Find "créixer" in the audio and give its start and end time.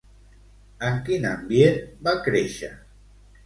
2.29-2.75